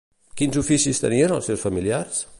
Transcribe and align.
Quins 0.41 0.57
oficis 0.61 1.03
tenien 1.05 1.37
els 1.37 1.51
seus 1.53 1.67
familiars? 1.69 2.25